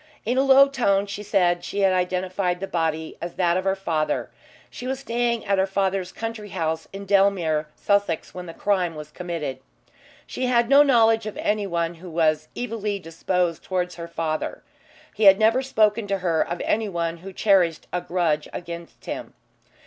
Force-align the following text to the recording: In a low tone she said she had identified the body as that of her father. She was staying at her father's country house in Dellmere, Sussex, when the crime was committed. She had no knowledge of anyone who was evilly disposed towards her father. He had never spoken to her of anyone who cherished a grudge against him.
In 0.25 0.35
a 0.35 0.41
low 0.41 0.67
tone 0.67 1.05
she 1.05 1.21
said 1.21 1.63
she 1.63 1.81
had 1.81 1.93
identified 1.93 2.59
the 2.59 2.65
body 2.65 3.19
as 3.21 3.35
that 3.35 3.55
of 3.55 3.65
her 3.65 3.75
father. 3.75 4.31
She 4.71 4.87
was 4.87 5.01
staying 5.01 5.45
at 5.45 5.59
her 5.59 5.67
father's 5.67 6.11
country 6.11 6.49
house 6.49 6.87
in 6.91 7.05
Dellmere, 7.05 7.67
Sussex, 7.75 8.33
when 8.33 8.47
the 8.47 8.53
crime 8.55 8.95
was 8.95 9.11
committed. 9.11 9.59
She 10.25 10.47
had 10.47 10.69
no 10.69 10.81
knowledge 10.81 11.27
of 11.27 11.37
anyone 11.37 11.93
who 12.01 12.09
was 12.09 12.47
evilly 12.55 12.97
disposed 12.97 13.63
towards 13.63 13.93
her 13.97 14.07
father. 14.07 14.63
He 15.13 15.25
had 15.25 15.37
never 15.37 15.61
spoken 15.61 16.07
to 16.07 16.17
her 16.17 16.41
of 16.41 16.63
anyone 16.65 17.17
who 17.17 17.31
cherished 17.31 17.85
a 17.93 18.01
grudge 18.01 18.47
against 18.53 19.05
him. 19.05 19.35